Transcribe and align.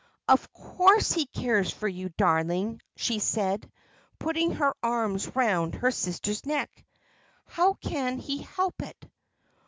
"Of 0.27 0.51
course 0.51 1.11
he 1.11 1.27
cares 1.27 1.69
for 1.71 1.87
you, 1.87 2.09
darling," 2.17 2.81
she 2.95 3.19
said, 3.19 3.71
putting 4.17 4.53
her 4.55 4.73
arms 4.81 5.35
round 5.35 5.75
her 5.75 5.91
sister's 5.91 6.43
neck. 6.43 6.71
"How 7.45 7.73
can 7.75 8.17
he 8.17 8.39
help 8.41 8.81
it? 8.81 8.97